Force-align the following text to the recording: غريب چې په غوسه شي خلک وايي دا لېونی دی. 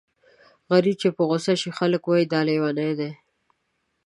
غريب 0.71 0.97
چې 1.01 1.09
په 1.15 1.21
غوسه 1.29 1.53
شي 1.61 1.69
خلک 1.77 2.01
وايي 2.05 2.25
دا 2.31 2.39
لېونی 2.47 2.91
دی. 2.99 3.11